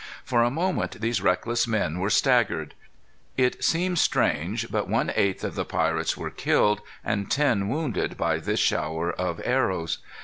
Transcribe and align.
For 0.25 0.41
a 0.41 0.49
moment, 0.49 0.99
these 0.99 1.21
reckless 1.21 1.67
men 1.67 1.99
were 1.99 2.09
staggered. 2.09 2.73
It 3.37 3.63
seems 3.63 4.01
strange 4.01 4.63
that 4.69 4.89
but 4.89 5.13
eight 5.15 5.43
of 5.43 5.53
the 5.53 5.63
pirates 5.63 6.17
were 6.17 6.31
killed 6.31 6.81
and 7.05 7.29
ten 7.29 7.67
wounded 7.69 8.17
by 8.17 8.37
this 8.39 8.59
shower 8.59 9.11
of 9.13 9.39
arrows. 9.45 9.99